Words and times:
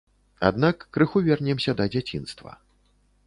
Аднак 0.47 0.85
крыху 0.95 1.21
вернемся 1.27 1.71
да 1.81 1.85
дзяцінства. 1.93 2.57